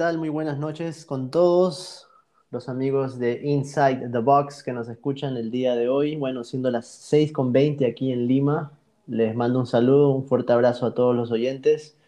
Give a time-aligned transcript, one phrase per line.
[0.00, 0.18] Hola, ¿qué tal?
[0.18, 2.08] Muy buenas noches con todos
[2.50, 6.16] los amigos de Inside the Box que nos escuchan el día de hoy.
[6.16, 8.72] Bueno, siendo las 6 con 20 aquí en Lima,
[9.06, 11.98] les mando un saludo, un fuerte abrazo a todos los oyentes.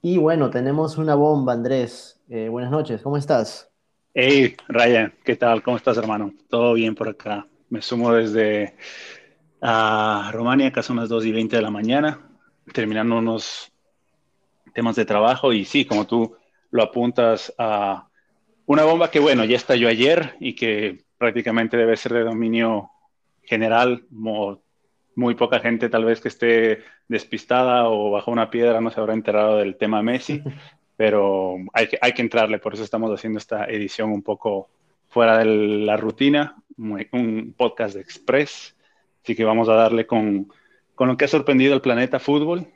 [0.00, 2.18] Y bueno, tenemos una bomba, Andrés.
[2.30, 3.70] Eh, buenas noches, ¿cómo estás?
[4.14, 5.62] Hey, Ryan, ¿qué tal?
[5.62, 6.32] ¿Cómo estás, hermano?
[6.48, 7.46] Todo bien por acá.
[7.68, 8.74] Me sumo desde
[9.60, 12.26] a Rumania, acá son las 2 y 20 de la mañana,
[12.72, 13.70] terminando unos
[14.72, 16.37] temas de trabajo y sí, como tú
[16.70, 18.08] lo apuntas a
[18.66, 22.90] una bomba que, bueno, ya estalló ayer y que prácticamente debe ser de dominio
[23.42, 29.00] general, muy poca gente tal vez que esté despistada o bajo una piedra no se
[29.00, 30.42] habrá enterado del tema Messi,
[30.96, 34.68] pero hay que, hay que entrarle, por eso estamos haciendo esta edición un poco
[35.08, 38.76] fuera de la rutina, un podcast de Express,
[39.22, 40.52] así que vamos a darle con,
[40.94, 42.66] con lo que ha sorprendido el planeta fútbol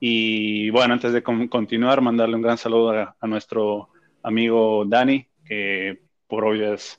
[0.00, 3.90] y bueno, antes de continuar, mandarle un gran saludo a, nuestro
[4.22, 6.98] amigo Dani, que por obvios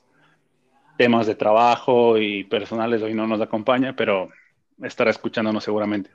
[0.96, 4.28] temas de trabajo y personales hoy no nos acompaña, pero
[4.80, 6.10] estará escuchándonos seguramente.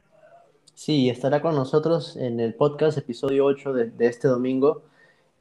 [0.73, 4.83] Sí, estará con nosotros en el podcast episodio 8 de, este domingo.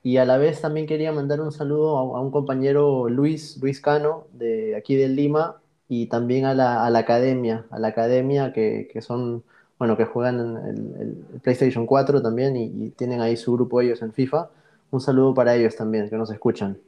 [0.03, 4.27] Y a la vez también quería mandar un saludo a, un compañero Luis, Luis Cano,
[4.33, 8.89] de aquí de Lima, y también a la, a la academia, a la academia que,
[8.93, 9.45] que son
[9.79, 14.13] bueno, que juegan en el, PlayStation 4 también y, tienen ahí su grupo ellos en
[14.13, 14.51] FIFA.
[14.91, 16.79] Un saludo para ellos también, que nos escuchan.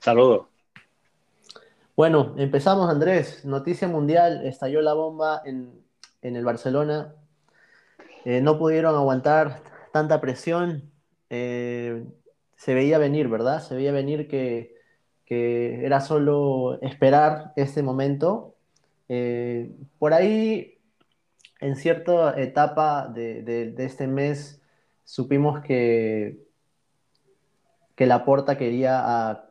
[0.00, 0.48] Saludo.
[1.96, 3.44] Bueno, empezamos Andrés.
[3.44, 5.82] Noticia mundial, estalló la bomba en,
[6.22, 7.14] el Barcelona.
[8.24, 9.62] Eh, no pudieron aguantar
[9.92, 10.90] tanta presión.
[11.30, 12.04] Eh,
[12.56, 13.62] se veía venir, ¿verdad?
[13.62, 14.74] Se veía venir que,
[15.26, 18.54] era solo esperar este momento.
[19.08, 20.73] Eh, por ahí
[21.64, 24.60] en cierta etapa de, este mes
[25.04, 26.44] supimos que,
[27.94, 29.46] que Laporta quería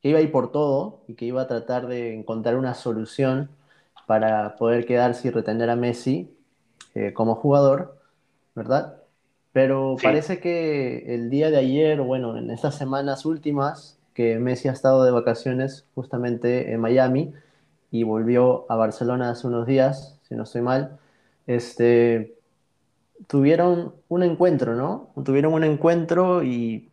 [0.00, 3.50] que iba a ir por todo y que iba a tratar de encontrar una solución
[4.06, 6.34] para poder quedarse y retener a Messi
[6.94, 8.00] eh, como jugador,
[8.54, 9.02] ¿verdad?
[9.52, 14.72] Pero parece que el día de ayer, bueno, en estas semanas últimas, que Messi ha
[14.72, 17.34] estado de vacaciones justamente en Miami
[17.90, 20.98] y volvió a Barcelona hace unos días, si no estoy mal,
[21.48, 22.38] este,
[23.26, 25.12] tuvieron un encuentro, ¿no?
[25.24, 26.90] Tuvieron un encuentro y,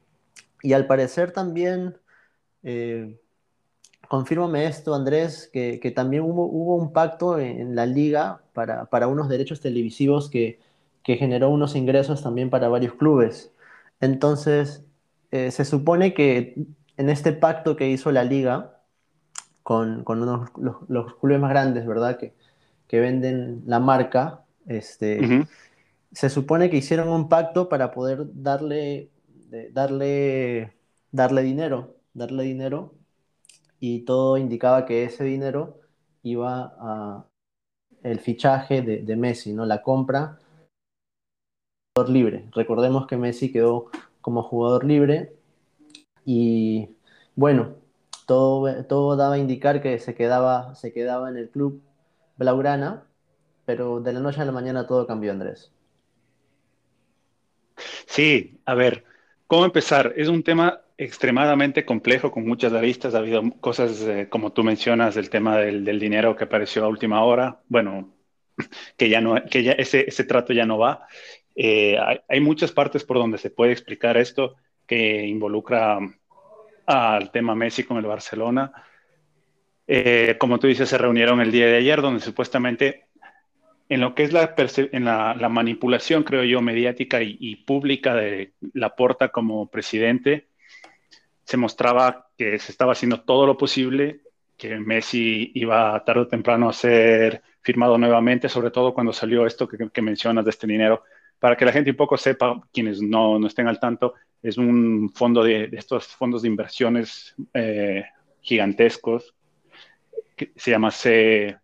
[0.73, 1.97] al parecer también,
[2.63, 3.19] eh,
[4.07, 10.29] confírmame esto, Andrés, que, también hubo, un pacto en, la liga para, unos derechos televisivos
[10.29, 10.59] que,
[11.03, 13.53] generó unos ingresos también para varios clubes.
[13.99, 14.85] Entonces,
[15.31, 16.55] eh, se supone que
[16.97, 18.79] en este pacto que hizo la liga
[19.63, 20.49] con, unos,
[20.87, 22.17] los, clubes más grandes, ¿verdad?
[22.17, 22.33] Que,
[22.87, 25.45] que venden la marca, este,
[26.11, 29.09] Se supone que hicieron un pacto para poder darle,
[29.71, 30.73] darle,
[31.11, 32.95] darle dinero, darle dinero,
[33.79, 35.79] y todo indicaba que ese dinero
[36.23, 37.27] iba a
[38.03, 39.65] el fichaje de, Messi, ¿no?
[39.65, 40.37] La compra
[41.95, 42.49] jugador libre.
[42.53, 43.87] Recordemos que Messi quedó
[44.21, 45.35] como jugador libre
[46.23, 46.89] y
[47.35, 47.75] bueno,
[48.27, 51.81] todo, todo daba a indicar que se quedaba, se quedaba en el club
[52.37, 53.07] Blaugrana
[53.65, 55.71] pero de la noche a la mañana todo cambió, Andrés.
[58.05, 59.03] Sí, a ver,
[59.47, 60.13] ¿cómo empezar?
[60.15, 63.15] Es un tema extremadamente complejo con muchas aristas.
[63.15, 67.23] Ha habido cosas, eh, como tú mencionas, del tema del, dinero que apareció a última
[67.23, 67.61] hora.
[67.67, 68.13] Bueno,
[68.97, 71.07] que ya no, que ya ese, ese trato ya no va.
[71.55, 71.97] Eh,
[72.27, 74.55] hay, muchas partes por donde se puede explicar esto
[74.85, 75.99] que involucra
[76.85, 78.71] al tema Messi con el Barcelona.
[79.87, 83.04] Eh, como tú dices, se reunieron el día de ayer donde supuestamente
[83.89, 89.29] en lo que es la, en la, manipulación, creo yo, mediática y, pública de Laporta
[89.29, 90.47] como presidente,
[91.43, 94.21] se mostraba que se estaba haciendo todo lo posible,
[94.57, 99.67] que Messi iba tarde o temprano a ser firmado nuevamente, sobre todo cuando salió esto
[99.67, 101.03] que, mencionas de este dinero,
[101.39, 105.11] para que la gente un poco sepa, quienes no, no estén al tanto, es un
[105.13, 108.05] fondo de, estos fondos de inversiones eh,
[108.41, 109.35] gigantescos,
[110.35, 111.59] que se llama CVC,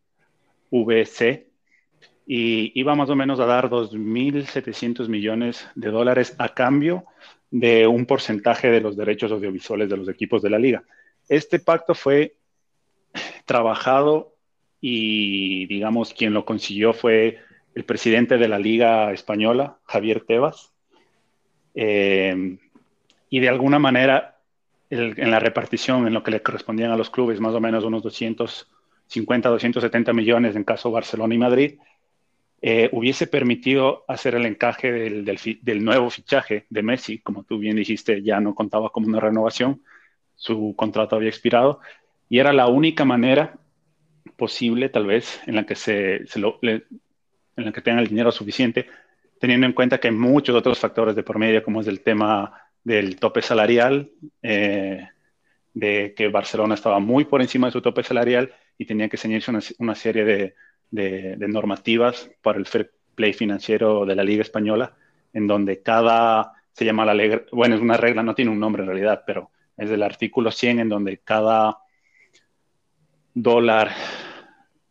[2.26, 7.06] y iba más o menos a dar 2.700 millones de dólares a cambio
[7.50, 10.84] de un porcentaje de los derechos audiovisuales de los equipos de la liga.
[11.28, 12.36] Este pacto fue
[13.46, 14.36] trabajado
[14.80, 17.40] y, digamos, quien lo consiguió fue
[17.76, 20.74] el presidente de la Liga Española, Javier Tebas.
[21.76, 22.58] Eh,
[23.30, 24.40] y de alguna manera,
[24.90, 28.04] en la repartición, en lo que le correspondían a los clubes, más o menos unos
[28.04, 31.80] 250, 270 millones en caso Barcelona y Madrid,
[32.62, 38.22] eh, hubiese permitido hacer el encaje del, nuevo fichaje de Messi, como tú bien dijiste,
[38.22, 39.82] ya no contaba como una renovación,
[40.36, 41.80] su contrato había expirado,
[42.30, 43.58] y era la única manera
[44.38, 46.86] posible, tal vez, en la que, se, en
[47.56, 48.88] la que tengan el dinero suficiente,
[49.40, 52.54] teniendo en cuenta que hay muchos otros factores de por medio, como es el tema
[52.84, 54.12] del tope salarial,
[54.44, 55.08] eh,
[55.74, 59.52] de que Barcelona estaba muy por encima de su tope salarial y tenía que ceñirse
[59.80, 60.56] una, serie de,
[60.92, 64.96] de, normativas para el fair play financiero de la Liga Española,
[65.34, 68.84] en donde cada, se llama la ley, bueno, es una regla, no tiene un nombre
[68.84, 71.80] en realidad, pero es del artículo 100, en donde cada
[73.34, 73.92] dólar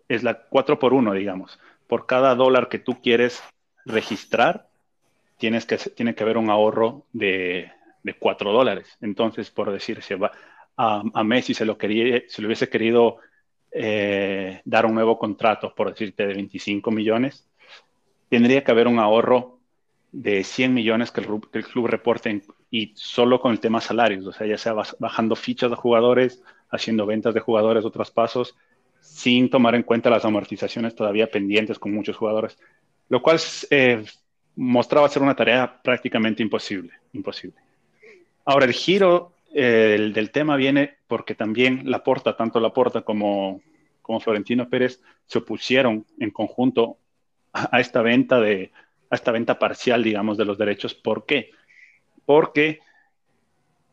[0.08, 1.61] es la 4 por 1, digamos.
[1.87, 3.43] Por cada dólar que tú quieres
[3.85, 4.69] registrar,
[5.38, 7.70] tienes que, tiene que haber un ahorro de,
[8.02, 8.97] de 4 dólares.
[9.00, 10.32] Entonces, por decir, se va,
[10.76, 13.19] a, Messi se lo, quería, se le hubiese querido
[13.73, 17.49] eh, dar un nuevo contrato, por decirte, de 25 millones,
[18.29, 19.59] tendría que haber un ahorro
[20.13, 21.27] de 100 millones que el,
[21.65, 25.77] club reporte y solo con el tema salarios, o sea, ya sea bajando fichas de
[25.77, 28.57] jugadores, haciendo ventas de jugadores o traspasos,
[29.01, 32.59] sin tomar en cuenta las amortizaciones todavía pendientes con muchos jugadores,
[33.09, 33.41] lo cual
[33.71, 34.05] eh,
[34.57, 36.93] mostraba ser una tarea prácticamente imposible.
[37.13, 37.57] imposible.
[38.45, 43.61] Ahora, el giro eh, del tema viene porque también la Porta, tanto la Porta como,
[44.02, 46.99] como Florentino Pérez, se opusieron en conjunto
[47.52, 48.70] a, a, esta venta de,
[49.11, 50.94] a esta venta parcial, digamos, de los derechos.
[50.94, 51.50] ¿Por qué?
[52.25, 52.81] Porque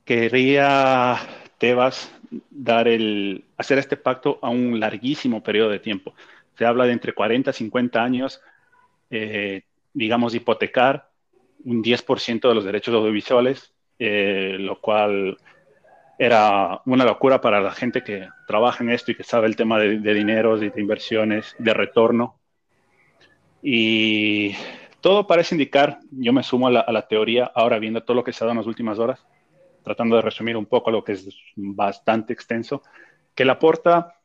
[0.05, 1.17] quería
[1.57, 2.11] Tebas
[2.49, 6.13] dar el, hacer este pacto a un larguísimo periodo de tiempo.
[6.57, 8.41] Se habla de entre 40 y 50 años,
[9.09, 9.63] eh,
[9.93, 11.09] digamos, hipotecar
[11.63, 15.37] un 10% de los derechos audiovisuales, eh, lo cual
[16.19, 19.79] era una locura para la gente que trabaja en esto y que sabe el tema
[19.79, 22.39] de, de dineros y de inversiones, de retorno.
[23.61, 24.55] Y
[25.01, 28.23] todo parece indicar, yo me sumo a la, a la teoría, ahora viendo todo lo
[28.23, 29.25] que se ha dado en las últimas horas,
[29.83, 32.81] tratando de resumir un poco lo que es bastante extenso,
[33.35, 34.15] que Laporta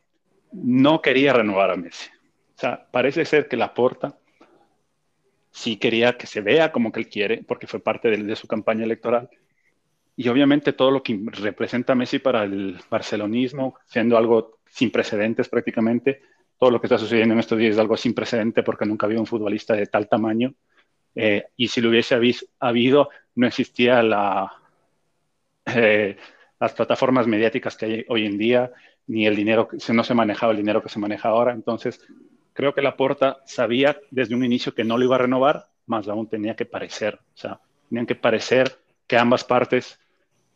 [0.52, 2.08] no quería renovar a Messi.
[2.56, 4.16] O sea, parece ser que Laporta
[5.50, 8.46] sí quería que se vea como que él quiere, porque fue parte de, de su
[8.48, 9.28] campaña electoral.
[10.16, 16.22] Y obviamente todo lo que representa Messi para el barcelonismo, siendo algo sin precedentes prácticamente,
[16.58, 19.18] todo lo que está sucediendo en estos días es algo sin precedente porque nunca había
[19.18, 20.54] un futbolista de tal tamaño.
[21.14, 22.18] Eh, y si lo hubiese
[22.60, 24.52] habido, no existía la,
[25.66, 26.16] eh,
[26.60, 28.70] las plataformas mediáticas que hay hoy en día,
[29.06, 31.52] ni el dinero, no se manejaba el dinero que se maneja ahora.
[31.52, 32.00] Entonces,
[32.52, 36.28] creo que Laporta sabía desde un inicio que no lo iba a renovar, más aún
[36.28, 39.98] tenía que parecer, o sea, tenían que parecer que ambas partes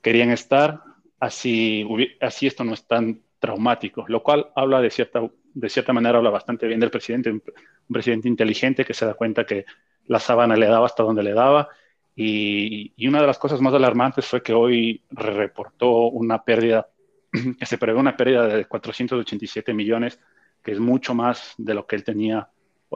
[0.06, 0.84] querían estar,
[1.18, 1.84] así,
[2.20, 6.30] así esto no es tan traumático, lo cual habla de cierta, de cierta manera, habla
[6.30, 7.42] bastante bien del presidente, un,
[7.88, 9.64] un presidente inteligente que se da cuenta que
[10.06, 11.70] la sábana le daba hasta donde le daba.
[12.14, 16.88] Y, y, una de las cosas más alarmantes fue que hoy reportó una pérdida,
[17.58, 20.20] que se prevé una pérdida de 487 millones,
[20.62, 22.48] que es mucho más de lo que él tenía,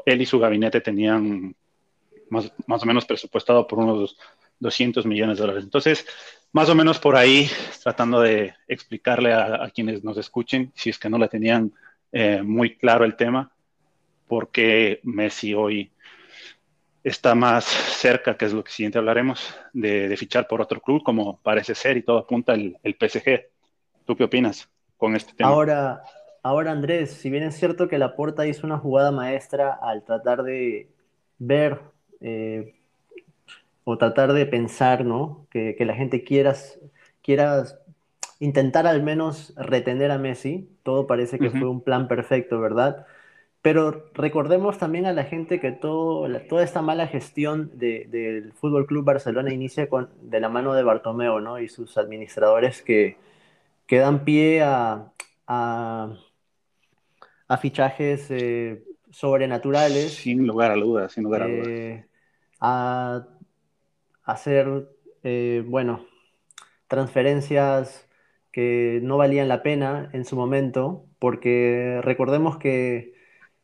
[0.07, 1.57] él y su gabinete tenían
[2.29, 4.17] más, más o menos presupuestado por unos
[4.61, 5.65] 200 millones de dólares.
[5.65, 6.07] Entonces,
[6.53, 7.49] más o menos por ahí,
[7.83, 11.73] tratando de explicarle a, a quienes nos escuchen, si es que no le tenían
[12.13, 13.53] eh, muy claro el tema,
[14.27, 15.91] porque Messi hoy
[17.05, 21.03] está más cerca, que es lo que siguiente hablaremos, de, de, fichar por otro club,
[21.03, 23.47] como parece ser, y todo apunta el, el, PSG.
[24.05, 25.51] ¿Tú qué opinas con este tema?
[25.51, 26.03] Ahora,
[26.43, 30.91] ahora, Andrés, si bien es cierto que Laporta hizo una jugada maestra al tratar de
[31.39, 31.81] ver
[32.21, 32.80] eh,
[33.91, 35.47] o tratar de pensar, ¿no?
[35.51, 36.55] Que, que la gente quiera,
[37.23, 37.65] quiera
[38.41, 41.59] intentar al menos retener a Messi, todo parece que uh -huh.
[41.61, 43.07] fue un plan perfecto, ¿verdad?
[43.63, 48.53] Pero recordemos también a la gente que todo, la, toda esta mala gestión de, del
[48.55, 51.59] Fútbol Club Barcelona inicia con, de la mano de Bartomeu ¿no?
[51.59, 53.17] y sus administradores que,
[53.87, 55.13] que dan pie a,
[55.47, 56.09] a,
[57.49, 60.15] a fichajes eh, sobrenaturales.
[60.15, 61.69] Sin lugar a dudas, sin lugar a dudas.
[61.69, 62.07] Eh,
[62.61, 63.27] a
[64.31, 64.89] hacer,
[65.23, 66.07] eh, bueno,
[66.89, 68.09] transferencias
[68.53, 73.15] que no valían la pena en su momento, porque recordemos que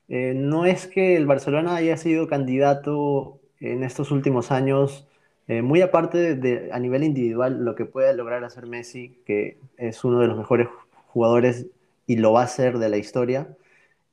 [0.08, 5.08] eh, no es que el Barcelona haya sido candidato en estos últimos años,
[5.48, 10.04] eh, muy aparte de, a nivel individual, lo que puede lograr hacer Messi, que es
[10.04, 10.68] uno de los mejores
[11.08, 11.66] jugadores
[12.06, 13.56] y lo va a ser de la historia,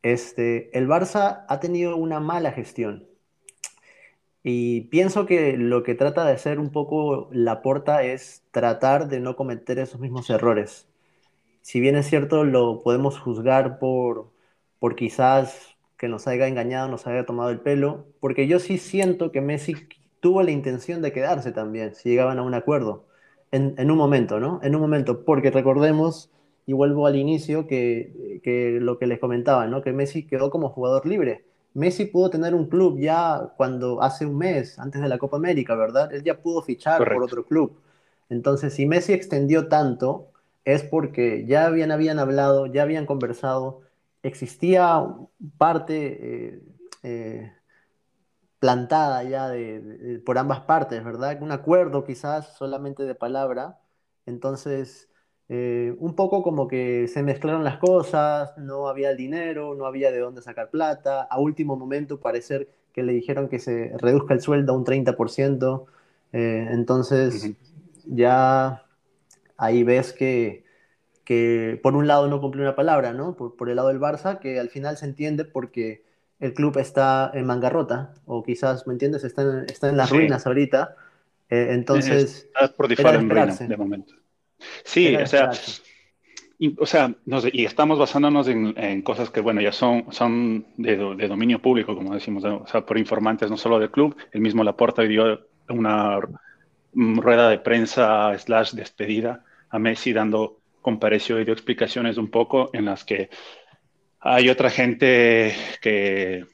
[0.04, 3.08] este, el Barça ha tenido una mala gestión.
[4.44, 9.36] Y pienso que lo que trata de hacer un poco Laporta es tratar de no
[9.36, 10.88] cometer esos mismos errores.
[11.62, 14.32] Si bien es cierto, lo podemos juzgar por,
[14.80, 19.32] por quizás que nos haya engañado, nos haya tomado el pelo, porque yo sí siento
[19.32, 19.76] que Messi
[20.20, 23.06] tuvo la intención de quedarse también, si llegaban a un acuerdo,
[23.52, 24.60] en, en un momento, ¿no?
[24.64, 26.32] En un momento, porque recordemos,
[26.66, 29.82] y vuelvo al inicio, que, que lo que les comentaba, ¿no?
[29.82, 31.46] Que Messi quedó como jugador libre.
[31.74, 35.76] Messi pudo tener un club ya cuando hace un mes, antes de la Copa América,
[35.76, 36.14] ¿verdad?
[36.14, 37.80] Él ya pudo fichar por otro club.
[38.30, 40.30] Entonces, si Messi extendió tanto,
[40.66, 43.82] es porque ya habían, habían hablado, ya habían conversado,
[44.22, 45.06] existía
[45.58, 46.64] parte eh,
[47.04, 47.54] eh,
[48.60, 51.42] plantada ya de, por ambas partes, ¿verdad?
[51.42, 53.80] Un acuerdo quizás solamente de palabra.
[54.26, 55.10] Entonces,
[55.50, 60.12] eh, un poco como que se mezclaron las cosas, no había el dinero, no había
[60.12, 61.24] de dónde sacar plata.
[61.24, 65.86] A último momento parecer que le dijeron que se reduzca el sueldo a un 30%.
[66.32, 67.54] entonces,
[68.06, 68.84] ya
[69.58, 70.64] ahí ves que,
[71.24, 73.36] que, por un lado no cumplió una palabra, ¿no?
[73.36, 76.04] Por, por, el lado del Barça, que al final se entiende porque
[76.40, 79.24] el club está en mangarrota, o quizás, ¿me entiendes?
[79.24, 80.96] Está en, está en las ruinas ahorita.
[81.50, 84.16] Eh, entonces, está por en ruinas de momento.
[84.84, 85.52] Sí, o sea,
[86.60, 87.14] y, o sea,
[87.52, 91.96] y estamos basándonos en, en, cosas que, bueno, ya son, son de, de, dominio público,
[91.96, 96.20] como decimos, o sea, por informantes no solo del club, el mismo Laporta dio una
[96.94, 102.70] Mm, rueda de prensa slash despedida a Messi dando compareció y dio explicaciones un poco
[102.74, 103.30] en las que
[104.20, 106.46] hay otra gente que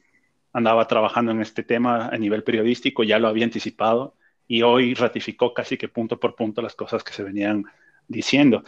[0.52, 4.14] andaba trabajando en este tema a nivel periodístico, ya lo había anticipado
[4.48, 7.64] y hoy ratificó casi que punto por punto las cosas que se venían
[8.10, 8.64] diciendo.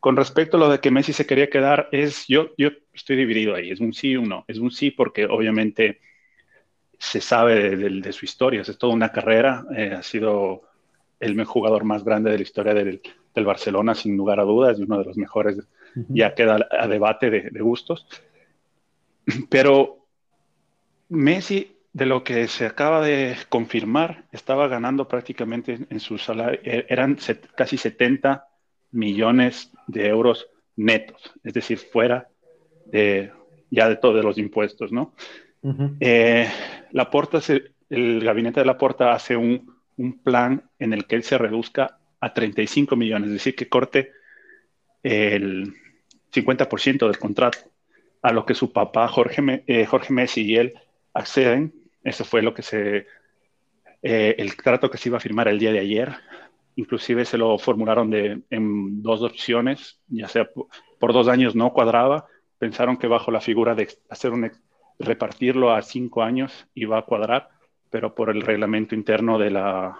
[0.00, 3.54] Con respecto a lo de que Messi se quería quedar, es yo, yo estoy dividido
[3.54, 4.44] ahí, es un sí o un no.
[4.48, 6.00] Es un sí porque obviamente
[6.98, 10.62] se sabe de, su historia, es toda una carrera, eh, ha sido
[11.20, 13.00] el jugador más grande de la historia del,
[13.34, 15.56] Barcelona, sin lugar a dudas, y uno de los mejores,
[16.08, 18.04] ya queda a debate de, gustos.
[19.48, 20.08] Pero
[21.08, 26.84] Messi, de lo que se acaba de confirmar, estaba ganando prácticamente en su salario, e,
[26.88, 27.16] eran
[27.54, 28.47] casi 70
[28.90, 32.28] millones de euros netos, es decir, fuera
[32.86, 33.32] de,
[33.70, 35.14] ya de todos los impuestos, ¿no?
[36.00, 36.48] Eh,
[36.92, 37.40] la Porta,
[37.90, 41.98] el gabinete de la Porta hace un, un plan en el que él se reduzca
[42.20, 44.12] a 35 millones, es decir, que corte
[45.02, 45.74] el
[46.32, 47.58] 50% del contrato,
[48.22, 50.74] a lo que su papá Jorge, eh, Jorge Messi y él
[51.14, 51.74] acceden.
[52.02, 53.06] Eso fue lo que se,
[54.02, 56.14] eh, el trato que se iba a firmar el día de ayer.
[56.78, 60.48] Inclusive se lo formularon de, en dos opciones, ya sea
[60.98, 62.26] por, dos años no cuadraba,
[62.58, 64.50] pensaron que bajo la figura de hacer un,
[64.98, 67.48] repartirlo a cinco años iba a cuadrar
[67.90, 69.98] pero por el reglamento interno de la,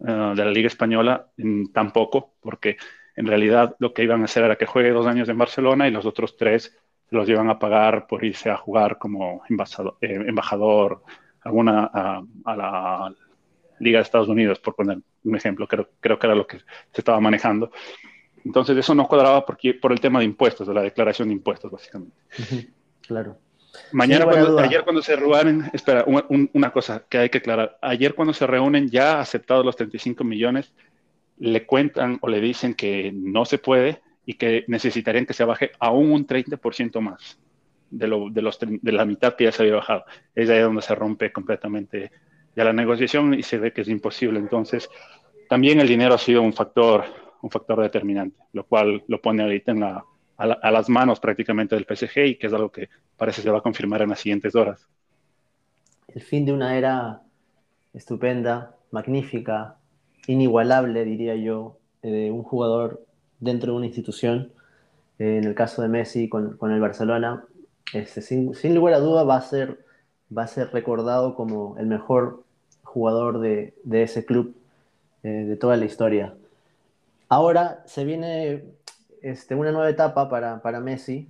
[0.00, 1.28] uh, de la Liga Española
[1.72, 2.76] tampoco, porque
[3.16, 5.90] en realidad lo que iban a hacer era que juegue dos años en Barcelona y
[5.90, 6.76] los otros tres
[7.10, 11.02] los iban a pagar por irse a jugar como embajador, eh, embajador
[11.42, 13.14] alguna, a, a, la
[13.82, 17.00] Liga de Estados Unidos, por poner un ejemplo, creo, creo que era lo que se
[17.00, 17.70] estaba manejando.
[18.44, 21.70] Entonces eso no cuadraba porque, por el tema de impuestos, de la declaración de impuestos,
[21.70, 22.16] básicamente.
[23.02, 23.36] Claro.
[23.90, 27.78] Mañana, cuando, ayer cuando se reúnen, espera, una cosa que hay que aclarar.
[27.82, 30.72] Ayer cuando se reúnen, ya aceptados los 35 millones,
[31.38, 35.72] le cuentan o le dicen que no se puede y que necesitarían que se baje
[35.78, 37.38] aún un 30% más
[37.90, 40.04] de, lo, de, los, de la mitad que ya se había bajado.
[40.34, 42.12] Es ahí donde se rompe completamente
[42.54, 44.38] ya la negociación y se ve que es imposible.
[44.38, 44.88] Entonces,
[45.48, 47.04] también el dinero ha sido un factor,
[47.42, 50.04] un factor determinante, lo cual lo pone ahorita en la,
[50.36, 53.62] a, las manos prácticamente del PSG y que es algo que parece se va a
[53.62, 54.88] confirmar en las siguientes horas.
[56.08, 57.22] El fin de una era
[57.94, 59.76] estupenda, magnífica,
[60.26, 63.04] inigualable, diría yo, de un jugador
[63.38, 64.52] dentro de una institución.
[65.18, 67.44] en el caso de Messi con, con el Barcelona,
[67.92, 69.81] este, sin, sin, lugar a duda va a, ser,
[70.36, 72.42] va a ser recordado como el mejor
[72.82, 74.54] jugador de, ese club
[75.22, 76.34] eh, de toda la historia.
[77.28, 78.64] Ahora se viene
[79.22, 81.28] este, una nueva etapa para, para Messi.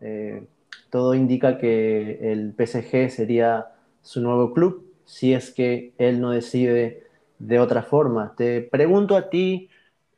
[0.00, 0.44] Eh,
[0.90, 3.68] todo indica que el PSG sería
[4.02, 7.04] su nuevo club, si es que él no decide
[7.38, 8.34] de otra forma.
[8.36, 9.68] Te pregunto a ti,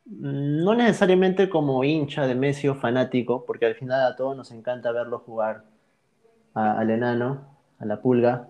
[0.04, 4.92] no necesariamente como hincha de Messi o fanático, porque al final a todos nos encanta
[4.92, 5.64] verlo jugar
[6.54, 8.48] al enano, a la pulga.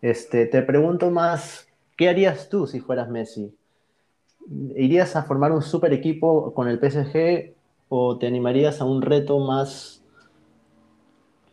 [0.00, 3.54] Este, te pregunto más, ¿qué harías tú si fueras Messi?
[4.76, 7.52] ¿Irías a formar un super equipo con el PSG
[7.88, 10.02] o te animarías a un reto más,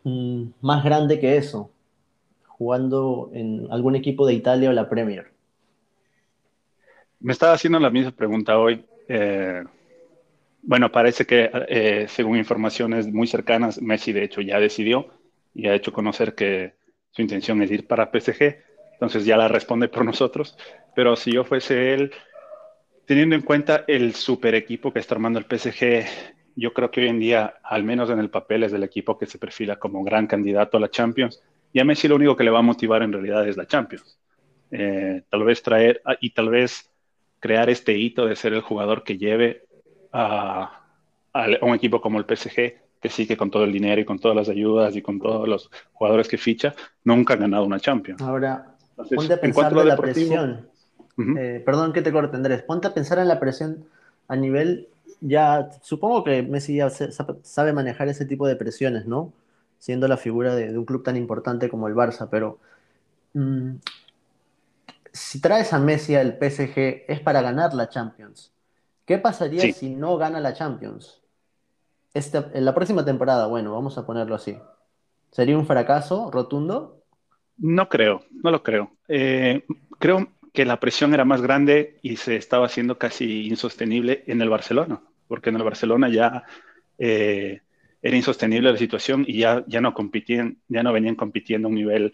[0.04, 1.72] mm, más grande que eso,
[2.48, 5.32] jugando en algún equipo de Italia o la Premier?
[7.20, 8.86] Me estaba haciendo la misma pregunta hoy.
[9.08, 9.64] Eh,
[10.62, 15.08] bueno, parece que eh, según informaciones muy cercanas, Messi de hecho ya decidió
[15.54, 16.74] y ha hecho conocer que
[17.16, 18.58] su intención es ir para PSG,
[18.94, 20.58] entonces ya la responde por nosotros,
[20.96, 22.12] pero si yo fuese él,
[23.06, 26.06] teniendo en cuenta el super equipo que está armando el PSG,
[26.56, 29.26] yo creo que hoy en día, al menos en el papel, es del equipo que
[29.26, 31.42] se perfila como gran candidato a la Champions.
[31.74, 34.18] Y a Messi lo único que le va a motivar en realidad es la Champions.
[34.72, 36.90] Eh, tal vez traer y tal vez
[37.40, 39.64] crear este hito de ser el jugador que lleve
[40.12, 40.82] a,
[41.62, 44.36] un equipo como el PSG, que sí que con todo el dinero y con todas
[44.36, 46.74] las ayudas y con todos los jugadores que ficha,
[47.04, 48.22] nunca ha ganado una Champions.
[48.22, 50.70] Ahora, ponte a pensar de la presión.
[51.38, 52.64] Eh, perdón que te corte, Andrés.
[52.64, 53.86] Ponte a pensar en la presión
[54.28, 54.90] a nivel
[55.22, 59.34] ya, supongo que Messi ya sabe manejar ese tipo de presiones, ¿no?
[59.80, 62.60] Siendo la figura de, un club tan importante como el Barça, pero
[63.34, 63.76] mm,
[65.12, 68.52] si traes a Messi al PSG es para ganar la Champions.
[69.06, 71.22] ¿Qué pasaría si no gana la Champions?
[72.16, 74.58] Este, en la próxima temporada, bueno, vamos a ponerlo así.
[75.32, 77.04] ¿Sería un fracaso rotundo?
[77.58, 78.92] No creo, no lo creo.
[79.10, 79.66] Eh,
[80.00, 84.48] creo que la presión era más grande y se estaba haciendo casi insostenible en el
[84.48, 86.44] Barcelona, porque en el Barcelona ya
[86.98, 87.60] eh,
[88.02, 91.76] era insostenible la situación y ya, ya, no compitían, ya no venían compitiendo a un
[91.76, 92.14] nivel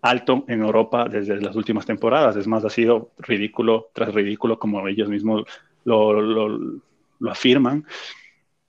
[0.00, 2.34] alto en Europa desde las últimas temporadas.
[2.36, 5.44] Es más, ha sido ridículo tras ridículo, como ellos mismos
[5.84, 7.84] lo, lo afirman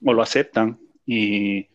[0.04, 0.78] o lo aceptan.
[1.06, 1.66] Y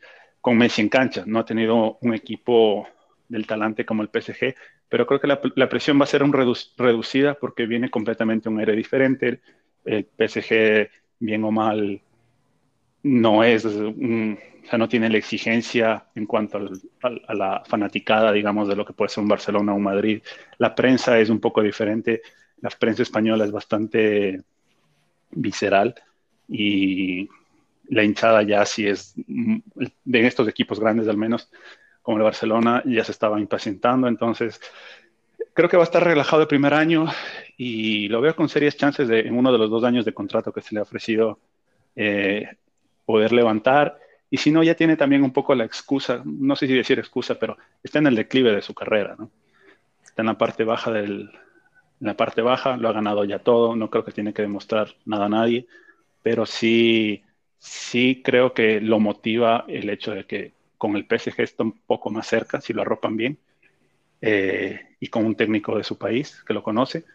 [0.41, 2.88] con Messi en cancha, no ha tenido un equipo
[3.27, 4.55] del talante como el PSG,
[4.88, 8.60] pero creo que la, la presión va a ser un reducida porque viene completamente un
[8.60, 9.41] aire diferente.
[9.84, 10.89] El PSG,
[11.20, 12.01] bien o mal,
[13.05, 13.94] no es, o
[14.67, 16.57] sea, no tiene la exigencia en cuanto
[17.03, 20.24] a la fanaticada, digamos, de lo que puede ser un Barcelona o un Madrid.
[20.57, 22.24] La prensa es un poco diferente.
[22.61, 24.42] La prensa española es bastante
[25.29, 25.94] visceral
[26.50, 27.29] y
[27.89, 31.50] la hinchada ya sí es, de estos equipos grandes al menos,
[32.01, 34.07] como el Barcelona, ya se estaba impacientando.
[34.07, 34.59] Entonces,
[35.53, 37.07] creo que va a estar relajado el primer año
[37.57, 40.51] y lo veo con serias chances de, en uno de los dos años de contrato
[40.51, 41.39] que se le ha ofrecido,
[41.95, 42.57] eh,
[43.05, 44.00] poder levantar.
[44.29, 47.35] Y si no, ya tiene también un poco la excusa, no sé si decir excusa,
[47.35, 49.31] pero está en el declive de su carrera, ¿no?
[50.03, 51.29] Está en la parte baja del,
[52.01, 54.95] en la parte baja, lo ha ganado ya todo, no creo que tiene que demostrar
[55.05, 55.67] nada a nadie,
[56.21, 57.24] pero sí,
[57.65, 62.11] sí creo que lo motiva el hecho de que con el PSG está un poco
[62.11, 63.37] más cerca, si lo arropan bien,
[64.21, 67.05] eh, y con un técnico de su país que lo conoce,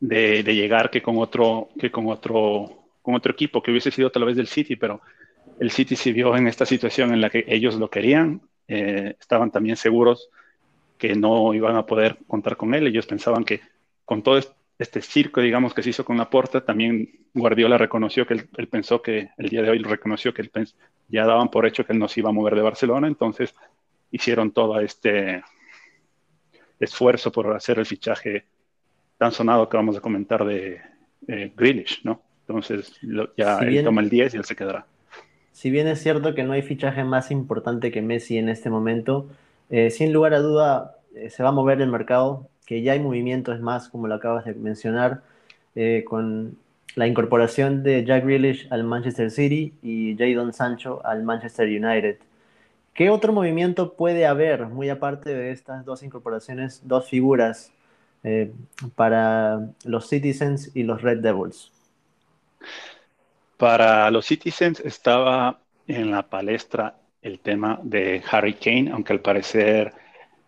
[0.00, 4.24] de, llegar que con otro, que con otro, con otro equipo que hubiese sido tal
[4.24, 5.00] vez del City, pero
[5.58, 9.50] el City se vio en esta situación en la que ellos lo querían, eh, estaban
[9.50, 10.28] también seguros
[10.98, 13.60] que no iban a poder contar con él, ellos pensaban que
[14.04, 18.34] con todo este circo, digamos, que se hizo con la puerta, también Guardiola reconoció que
[18.34, 20.50] él, pensó que el día de hoy reconoció que él
[21.08, 23.54] ya daban por hecho que él no se iba a mover de Barcelona, entonces
[24.10, 25.42] hicieron todo este
[26.80, 28.46] esfuerzo por hacer el fichaje
[29.18, 30.80] tan sonado que vamos a comentar de
[31.28, 32.20] eh, Grealish, ¿no?
[32.46, 32.98] Entonces
[33.36, 34.86] ya él toma el 10 y él se quedará.
[35.52, 39.30] Si bien es cierto que no hay fichaje más importante que Messi en este momento,
[39.70, 43.00] eh, sin lugar a duda eh, se va a mover el mercado, que ya hay
[43.00, 45.22] movimientos más, como lo acabas de mencionar,
[45.74, 46.56] eh, con
[46.94, 52.18] la incorporación de Jack Grealish al Manchester City y Jadon Sancho al Manchester United.
[52.94, 57.72] ¿Qué otro movimiento puede haber, muy aparte de estas dos incorporaciones, dos figuras
[58.22, 58.52] eh,
[58.94, 61.72] para los Citizens y los Red Devils?
[63.56, 69.92] Para los Citizens estaba en la palestra el tema de Harry Kane, aunque al parecer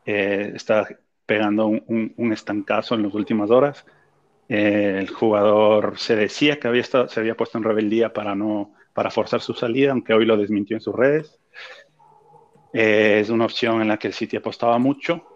[0.05, 0.87] eh, está
[1.26, 3.84] pegando un, estancazo en las últimas horas.
[4.48, 9.10] Eh, el jugador se decía que había se había puesto en rebeldía para, no, para
[9.10, 11.38] forzar su salida, aunque hoy lo desmintió en sus redes.
[12.72, 15.26] Eh, es una opción en la que el City apostaba mucho.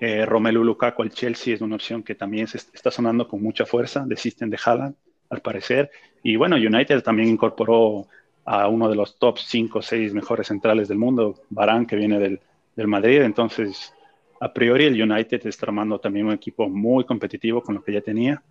[0.00, 3.66] Eh, Romelu Lukaku al Chelsea es una opción que también se está sonando con mucha
[3.66, 4.04] fuerza.
[4.06, 4.94] Desisten de Haaland,
[5.28, 5.90] al parecer.
[6.22, 8.06] Y bueno, United también incorporó
[8.44, 12.18] a uno de los top 5 o 6 mejores centrales del mundo, Barán, que viene
[12.18, 12.40] del,
[12.76, 13.22] del Madrid.
[13.22, 13.94] Entonces,
[14.40, 18.00] a priori el United está armando también un equipo muy competitivo con lo que ya
[18.00, 18.42] tenía,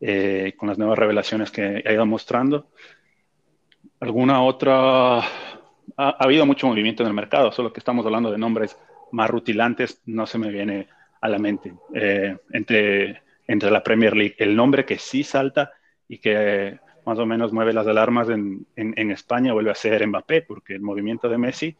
[0.00, 2.68] eh, con las nuevas revelaciones que ha ido mostrando.
[4.00, 5.18] ¿Alguna otra?
[5.18, 5.24] Ha,
[5.96, 8.78] habido mucho movimiento en el mercado, solo que estamos hablando de nombres
[9.12, 10.88] más rutilantes, no se me viene
[11.20, 11.74] a la mente.
[11.94, 15.70] Eh, entre, entre la Premier League, el nombre que sí salta
[16.08, 20.06] y que más o menos mueve las alarmas en, en, en España vuelve a ser
[20.06, 21.76] Mbappé, porque el movimiento de Messi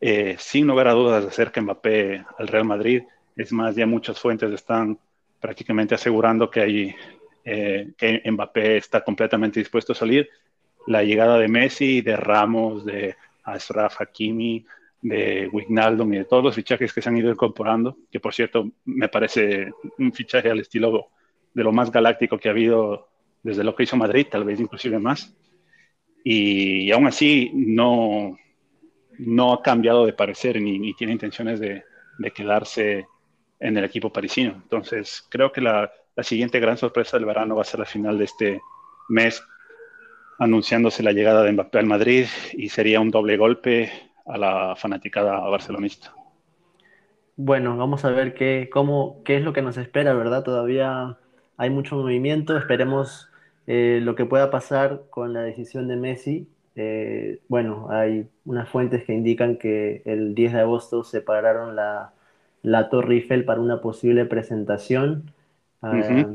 [0.00, 3.02] eh, sin lugar a dudas acerca Mbappé al Real Madrid.
[3.36, 4.98] Es más, ya muchas fuentes están
[5.40, 6.94] prácticamente asegurando que, hay,
[7.44, 10.28] eh, que Mbappé está completamente dispuesto a salir.
[10.86, 14.64] La llegada de Messi, de Ramos, de Ashraf Hakimi,
[15.00, 18.70] de Wijnaldum y de todos los fichajes que se han ido incorporando, que por cierto
[18.84, 21.08] me parece un fichaje al estilo
[21.54, 23.08] de lo más galáctico que ha habido
[23.42, 25.34] desde lo que hizo Madrid, tal vez inclusive más.
[26.24, 28.36] Y, aún así no,
[29.18, 31.84] no ha cambiado de parecer ni, tiene intenciones de,
[32.34, 33.06] quedarse
[33.60, 34.52] en el equipo parisino.
[34.52, 38.18] Entonces creo que la, la siguiente gran sorpresa del verano va a ser la final
[38.18, 38.60] de este
[39.08, 39.42] mes,
[40.38, 43.90] anunciándose la llegada de Mbappé al Madrid y sería un doble golpe
[44.26, 46.12] a la fanaticada barcelonista.
[47.36, 50.42] Bueno, vamos a ver qué, cómo, qué es lo que nos espera, ¿verdad?
[50.42, 51.18] Todavía
[51.56, 53.30] hay mucho movimiento, esperemos
[53.66, 56.48] eh, lo que pueda pasar con la decisión de Messi.
[56.80, 62.12] Eh, bueno, hay unas fuentes que indican que el 10 de agosto separaron la,
[62.62, 65.32] la Torre Eiffel para una posible presentación.
[65.82, 66.28] Ah,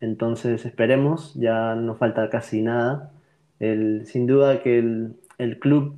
[0.00, 3.12] entonces esperemos, ya no falta casi nada.
[3.60, 5.96] El, sin duda que el, el club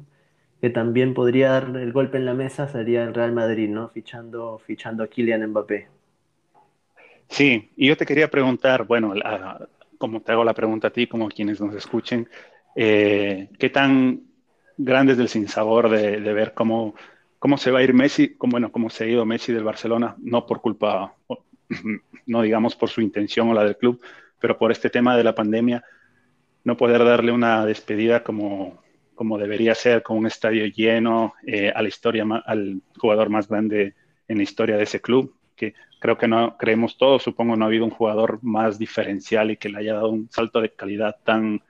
[0.61, 3.89] que también podría dar el golpe en la mesa sería el Real Madrid, ¿no?
[3.89, 5.87] Fichando, fichando a Kylian Mbappé.
[7.29, 9.15] Sí, y yo te quería preguntar, bueno,
[9.99, 12.29] como te hago la pregunta a ti, como a quienes nos escuchen,
[12.77, 14.23] eh, ¿qué tan
[14.77, 16.95] grande es el sinsabor de, de ver cómo,
[17.39, 20.15] cómo se va a ir Messi, cómo, bueno, cómo se ha ido Messi del Barcelona,
[20.19, 21.15] no por culpa,
[22.27, 24.01] no digamos por su intención o la del club,
[24.39, 25.83] pero por este tema de la pandemia,
[26.65, 28.83] no poder darle una despedida como,
[29.15, 33.95] como debería ser, con un estadio lleno, eh, a la historia, al jugador más grande
[34.29, 37.69] en la historia de ese club, que creo que no creemos todos, supongo no ha
[37.69, 41.63] habido un jugador más diferencial y que le haya dado un salto de calidad tan,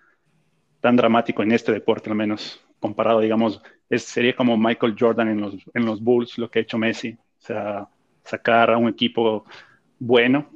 [0.87, 5.40] tan dramático en este deporte, al menos comparado, digamos, es, sería como Michael Jordan en
[5.40, 7.88] los, en los Bulls, lo que ha hecho Messi, o sea,
[8.22, 9.44] sacar a un equipo
[9.99, 10.49] bueno,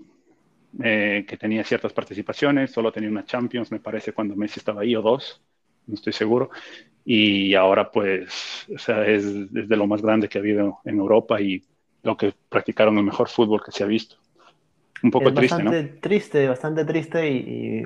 [0.85, 4.95] eh, que tenía ciertas participaciones, solo tenía una Champions, me parece, cuando Messi estaba ahí,
[4.95, 5.43] o dos,
[5.89, 6.51] no estoy seguro.
[7.05, 11.41] Y ahora, pues, o sea, es, de lo más grande que ha habido en Europa
[11.41, 11.61] y
[12.05, 14.15] lo que practicaron el mejor fútbol que se ha visto.
[15.03, 17.83] Un poco triste, bastante triste, bastante triste y,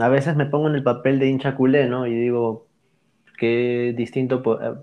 [0.00, 2.06] a veces me pongo en el papel de hincha culé, ¿no?
[2.06, 2.66] Y digo,
[3.38, 4.74] qué distinto eh,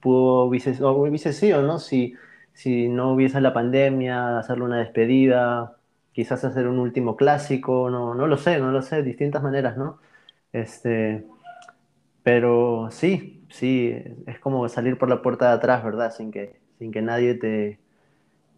[0.00, 1.78] pudo, hubiese, o hubiese sido, ¿no?
[1.78, 2.14] Si,
[2.52, 5.76] si no hubiese la pandemia, hacerle una despedida,
[6.12, 10.00] quizás hacer un último clásico, no, no lo sé, no lo sé, distintas maneras, ¿no?
[10.52, 11.26] Este,
[12.22, 13.94] pero sí, sí,
[14.26, 16.12] es como salir por la puerta de atrás, ¿verdad?
[16.12, 17.80] Sin que, sin que nadie te,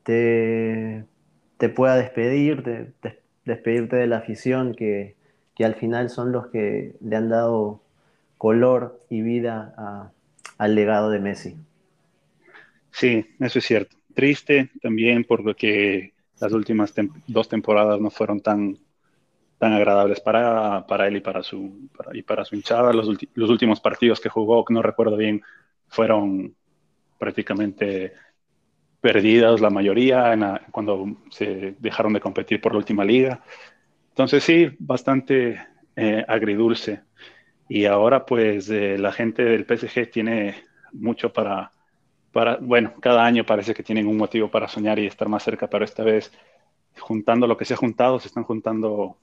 [0.05, 1.07] te,
[1.59, 2.95] te pueda despedir,
[3.45, 5.17] despedirte de la afición que,
[5.55, 7.83] que, al final son los que le han dado
[8.39, 10.13] color y vida
[10.59, 11.57] al legado de Messi.
[12.91, 13.97] Sí, eso es cierto.
[14.15, 16.93] Triste también porque las últimas
[17.27, 18.77] dos temporadas no fueron tan,
[19.59, 22.93] tan agradables para, para él y para su, y para su hinchada.
[22.93, 25.41] Los, los, últimos partidos que jugó, que no recuerdo bien,
[25.87, 26.55] fueron
[27.19, 28.13] prácticamente
[29.01, 33.43] perdidos la mayoría cuando se dejaron de competir por la última liga.
[34.13, 35.59] Entonces sí, bastante
[35.97, 37.03] eh, agridulce.
[37.69, 40.57] Y ahora pues eh, la gente del PSG tiene
[40.93, 41.73] mucho para,
[42.31, 45.69] para, bueno, cada año parece que tienen un motivo para soñar y estar más cerca,
[45.69, 46.31] pero esta vez
[47.01, 49.17] juntando lo que se ha juntado, se están juntando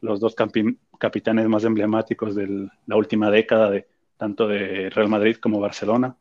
[0.00, 0.34] los dos
[0.98, 6.16] capitanes más emblemáticos de la última década, de, tanto de Real Madrid como Barcelona,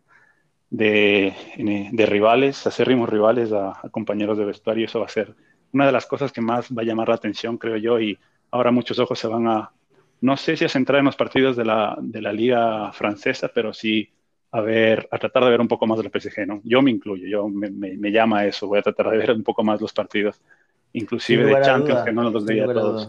[0.70, 1.34] de,
[2.08, 4.86] rivales, acérrimos rivales a, compañeros de vestuario.
[4.86, 5.36] Eso va a ser
[5.74, 8.18] una de las cosas que más va a llamar la atención, creo yo, y
[8.52, 9.72] ahora muchos ojos se van a,
[10.22, 13.74] no sé si a centrar en los partidos de la, de la liga francesa, pero
[13.74, 14.10] sí
[14.52, 16.60] a ver, a tratar de ver un poco más del PSG, ¿no?
[16.64, 19.44] Yo me incluyo, yo me, me, me llama eso, voy a tratar de ver un
[19.44, 20.42] poco más los partidos,
[20.94, 23.08] inclusive de Champions, que no los veía todos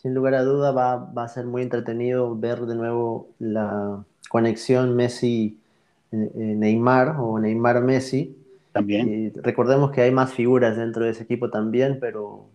[0.00, 4.94] sin lugar a duda va, va, a ser muy entretenido ver de nuevo la conexión
[4.94, 8.36] Messi-Neymar o Neymar-Messi.
[8.78, 9.32] También.
[9.42, 12.46] recordemos que hay más figuras dentro de ese equipo también, pero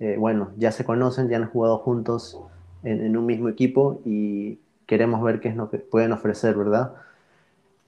[0.00, 2.38] eh, bueno, ya se conocen, ya han jugado juntos
[2.82, 6.94] en, un mismo equipo y queremos ver qué es lo que pueden ofrecer, ¿verdad?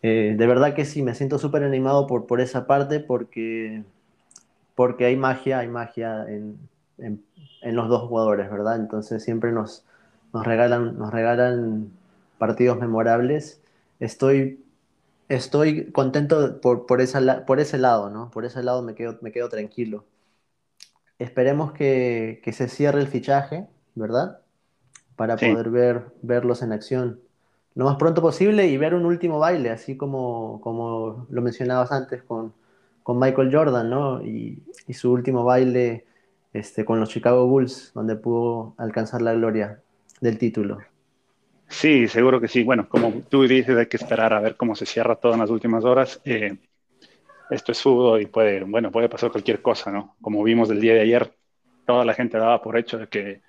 [0.02, 3.82] Eh, de verdad que sí, me siento súper animado por, por esa parte porque,
[4.74, 6.56] porque hay magia, hay magia en,
[6.98, 7.20] en
[7.66, 8.76] en los dos jugadores, ¿verdad?
[8.76, 9.84] Entonces siempre nos,
[10.32, 11.90] nos, regalan, nos regalan
[12.38, 13.60] partidos memorables.
[13.98, 14.64] Estoy,
[15.28, 18.30] estoy contento por, por, esa, por ese lado, ¿no?
[18.30, 20.04] Por ese lado me quedo, me quedo tranquilo.
[21.18, 24.40] Esperemos que, que se cierre el fichaje, ¿verdad?
[25.16, 27.20] Para poder ver, verlos en acción
[27.76, 32.22] lo más pronto posible y ver un último baile, así como, como lo mencionabas antes
[32.22, 32.54] con,
[33.02, 34.22] con Michael Jordan, ¿no?
[34.22, 36.06] Y, y su último baile
[36.54, 39.82] este, con los Chicago Bulls, donde pudo alcanzar la gloria
[40.22, 40.78] del título.
[41.68, 42.62] Sí, seguro que sí.
[42.62, 45.50] Bueno, como tú dices, hay que esperar a ver cómo se cierra todo en las
[45.50, 46.20] últimas horas.
[46.24, 46.56] Eh,
[47.50, 50.16] esto es fútbol y puede, bueno, puede pasar cualquier cosa, ¿no?
[50.20, 51.32] Como vimos el día de ayer,
[51.86, 53.42] toda la gente daba por hecho de que,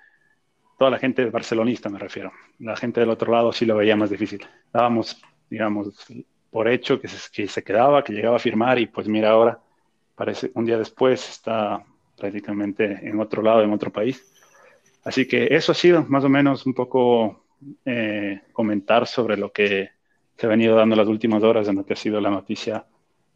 [0.77, 4.10] toda la gente barcelonista me refiero, la gente del otro lado sí lo veía más
[4.10, 4.45] difícil.
[4.71, 6.06] Dábamos, digamos,
[6.51, 9.60] por hecho que se, que se quedaba, que llegaba a firmar y pues mira ahora,
[10.15, 11.84] parece un día después está
[12.15, 14.23] prácticamente en otro lado, en otro país.
[15.03, 17.47] Así que eso ha sido más o menos un poco
[17.86, 19.89] eh, comentar sobre lo que
[20.38, 22.86] se ha venido dando las últimas horas en lo que ha sido la noticia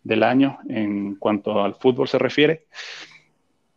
[0.04, 2.68] del año en cuanto al fútbol se refiere.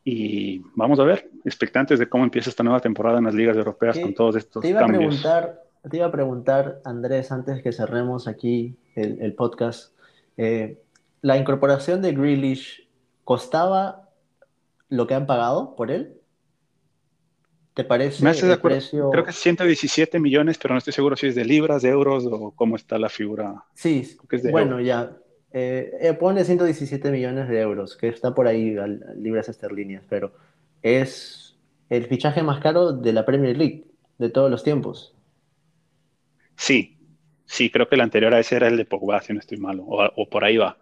[0.04, 3.98] Y vamos a ver, expectantes de cómo empieza esta nueva temporada en las ligas europeas
[3.98, 5.02] con todos estos te iba cambios.
[5.02, 9.96] A preguntar, te iba a preguntar, Andrés, antes que cerremos aquí el, podcast,
[10.36, 10.78] eh,
[11.22, 12.86] ¿la incorporación de Grealish
[13.24, 14.10] costaba
[14.90, 16.20] lo que han pagado por él?
[17.74, 19.10] ¿Te parece Me el precio?
[19.10, 22.24] Creo que es 117 millones, pero no estoy seguro si es de libras, de euros
[22.30, 23.64] o cómo está la figura.
[23.74, 24.16] Sí,
[24.52, 25.16] bueno, ya.
[25.52, 28.76] Eh, eh, pone 117 millones de euros, que está por ahí
[29.16, 30.32] libras esterlinas, pero
[30.82, 31.56] es
[31.90, 33.84] el fichaje más caro de la Premier League
[34.18, 35.16] de todos los tiempos.
[36.56, 36.96] Sí,
[37.44, 39.84] sí, creo que el anterior a ese era el de Pogba, si no estoy malo,
[39.86, 40.78] o, por ahí va.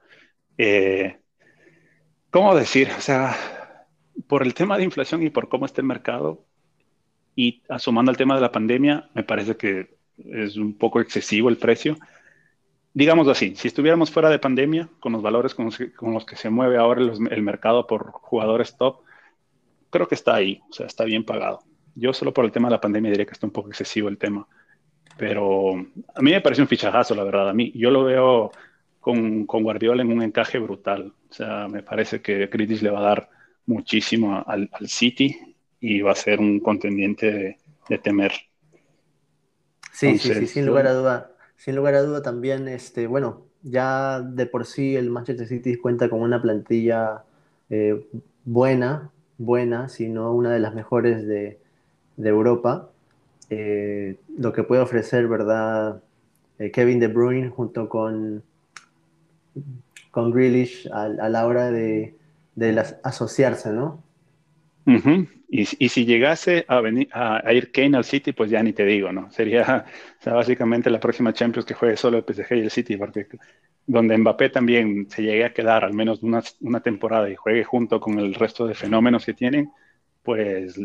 [0.58, 1.16] Eh,
[2.30, 2.88] ¿Cómo decir?
[2.96, 3.34] O sea,
[4.26, 6.46] por el tema de inflación y por cómo está el mercado,
[7.34, 11.56] y asomando al tema de la pandemia, me parece que es un poco excesivo el
[11.56, 11.96] precio.
[12.94, 15.70] Digamos así, si estuviéramos fuera de pandemia, con los valores con
[16.14, 19.00] los que, se mueve ahora el mercado por jugadores top,
[19.90, 21.62] creo que está ahí, o sea, está bien pagado.
[21.94, 24.18] Yo solo por el tema de la pandemia diría que está un poco excesivo el
[24.18, 24.46] tema.
[25.18, 27.50] Pero a mí me parece un fichajazo, la verdad.
[27.50, 28.50] A mí, yo lo veo
[29.00, 31.12] con, con Guardiola en un encaje brutal.
[31.28, 33.30] O sea, me parece que Critis le va a dar
[33.66, 35.51] muchísimo al, al City
[35.82, 38.32] y va a ser un contendiente de, temer.
[39.92, 41.32] Sí, sí, sí, sin lugar a duda.
[41.56, 46.08] Sin lugar a duda también, este, bueno, ya de por sí el Manchester City cuenta
[46.08, 47.24] con una plantilla
[47.68, 48.06] eh,
[48.44, 51.58] buena, buena, sino una de las mejores de,
[52.16, 52.88] Europa.
[53.50, 56.00] Eh, lo que puede ofrecer, ¿verdad?
[56.60, 58.44] Eh, Kevin De Bruyne junto con,
[60.12, 62.14] con Grealish a, la hora de,
[62.54, 64.00] de asociarse, ¿no?
[65.54, 69.12] Y, si llegase a, venir, a, ir Kane al City, pues ya ni te digo,
[69.12, 69.30] ¿no?
[69.30, 69.84] Sería
[70.24, 73.26] básicamente la próxima Champions que juegue solo el PSG y el City, porque
[73.86, 78.00] donde Mbappé también se llegue a quedar al menos una, una temporada y juegue junto
[78.00, 79.70] con el resto de fenómenos que tienen,
[80.22, 80.80] pues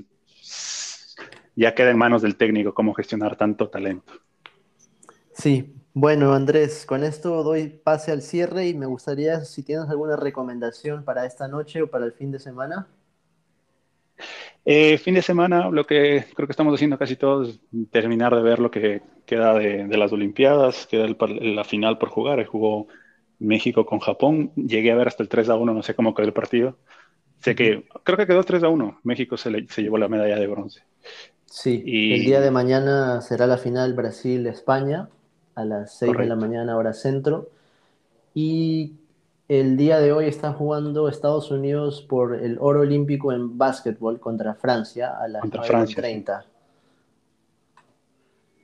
[1.56, 4.12] ya queda en manos del técnico cómo gestionar tanto talento.
[5.32, 10.18] Sí, bueno Andrés, con esto doy pase al cierre y me gustaría si tienes alguna
[10.18, 12.90] recomendación para esta noche o para el fin de semana.
[14.70, 18.42] Eh, fin de semana, lo que creo que estamos haciendo casi todos es terminar de
[18.42, 22.46] ver lo que queda de, las Olimpiadas, queda la final por jugar.
[22.46, 22.88] Jugó
[23.40, 24.52] México con Japón.
[24.58, 26.76] Llegué a ver hasta el 3 a 1, no sé cómo quedó el partido.
[27.40, 29.00] Sé que creo que quedó 3 a 1.
[29.04, 30.82] México se, llevó la medalla de bronce.
[31.46, 35.08] Sí, el día de mañana será la final Brasil-España
[35.56, 37.52] a las 6 de la mañana hora centro.
[38.34, 38.96] Y
[39.48, 44.56] el día de hoy está jugando Estados Unidos por el oro olímpico en básquetbol contra
[44.56, 46.44] Francia a las 9.30.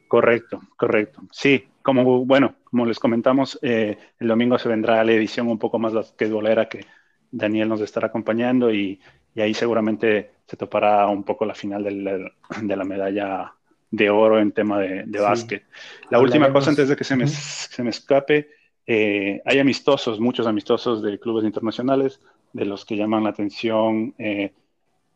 [0.08, 1.22] Correcto, correcto.
[1.32, 5.80] Sí, como bueno, como les comentamos, eh, el domingo se vendrá la edición un poco
[5.80, 6.86] más basquetbolera que
[7.32, 9.00] Daniel nos estará acompañando y,
[9.36, 13.54] ahí seguramente se topará un poco la final de la medalla
[13.90, 15.64] de oro en tema de, básquet.
[16.12, 18.50] La última cosa antes de que se me, se me escape
[18.86, 22.20] eh, hay amistosos, muchos amistosos de clubes internacionales,
[22.52, 24.54] de los que llaman la atención eh,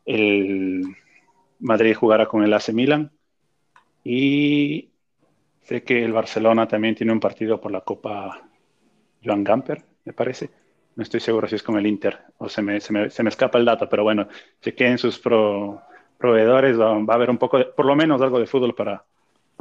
[0.04, 0.82] el
[1.60, 3.10] Madrid jugará con el AC Milan
[4.02, 4.88] y
[5.62, 8.42] sé que el Barcelona también tiene un partido por la Copa
[9.22, 10.50] Joan Gamper, me parece.
[10.96, 13.28] No estoy seguro si es con el Inter o se me, se me, se me
[13.28, 14.28] escapa el dato, pero bueno,
[14.62, 18.46] chequeen sus proveedores, va, va, a haber un poco, de, por lo menos algo de
[18.46, 19.04] fútbol para,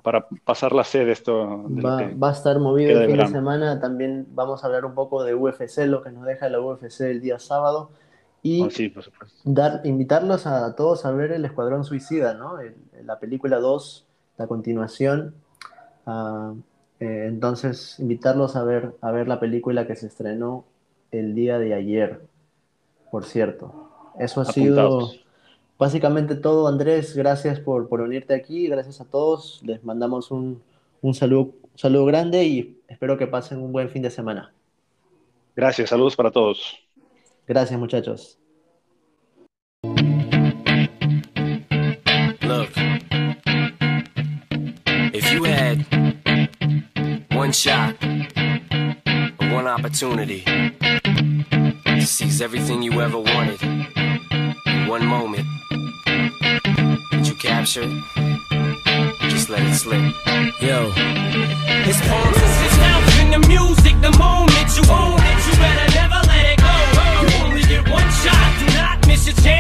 [0.04, 1.64] para pasar la sede esto.
[1.84, 3.80] Va, va, a estar movido el fin de semana.
[3.80, 7.22] También vamos a hablar un poco de UFC, lo que nos deja la UFC el
[7.22, 7.90] día sábado.
[8.44, 9.04] Y oh, sí, por
[9.44, 12.58] dar, invitarlos a todos a ver El Escuadrón Suicida, ¿no?
[13.04, 14.06] la película 2,
[14.38, 15.36] la continuación.
[16.06, 16.54] Ah,
[17.00, 20.66] eh, entonces, invitarlos a ver, a ver la película que se estrenó
[21.12, 22.22] el día de ayer,
[23.12, 23.90] por cierto.
[24.20, 25.12] Eso ha sido
[25.78, 27.16] básicamente todo, Andrés.
[27.16, 28.68] Gracias por, por unirte aquí.
[28.68, 29.62] Gracias a todos.
[29.64, 30.62] Les mandamos un,
[31.02, 34.54] un, saludo, saludo grande y espero que pasen un buen fin de semana.
[35.56, 35.90] Gracias.
[35.90, 36.78] Saludos para todos.
[37.48, 38.38] Gracias, muchachos.
[42.42, 42.70] Look,
[45.14, 45.86] if you had
[47.58, 47.96] shot,
[49.52, 50.44] one opportunity
[51.86, 53.97] to seize everything you ever wanted
[54.88, 55.46] one moment
[56.06, 57.92] that you captured,
[59.30, 60.00] just let it slip.
[60.62, 63.08] Yo, his palms is his health
[63.42, 66.76] the music, the moment you own it, you better never let it go.
[67.22, 69.58] You only get one shot, do not miss your chance.